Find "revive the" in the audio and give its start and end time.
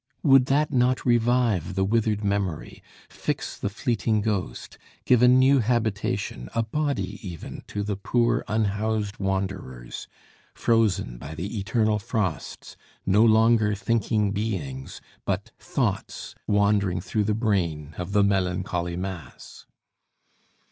1.05-1.83